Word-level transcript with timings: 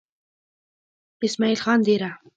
اسمعيل 1.23 1.57
خان 1.63 1.79
ديره 1.87 2.11